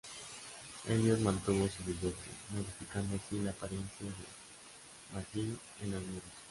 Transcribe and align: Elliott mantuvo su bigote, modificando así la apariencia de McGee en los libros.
Elliott 0.87 1.19
mantuvo 1.19 1.67
su 1.67 1.83
bigote, 1.83 2.29
modificando 2.49 3.17
así 3.17 3.39
la 3.39 3.51
apariencia 3.51 4.07
de 4.07 5.15
McGee 5.19 5.55
en 5.81 5.91
los 5.91 6.01
libros. 6.01 6.31